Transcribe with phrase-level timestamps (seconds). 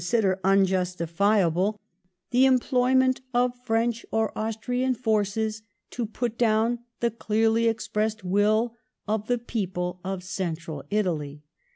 [0.01, 1.79] ooDBider unjustifiable
[2.31, 8.75] the '* employment of French or Austrian foroes to put down the clearly expressed will
[9.07, 11.43] of the people of Central Italy."